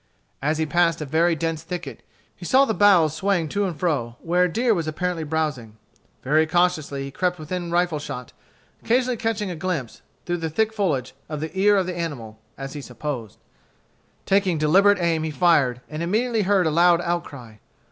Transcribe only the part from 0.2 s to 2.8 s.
As he passed a very dense thicket, he saw the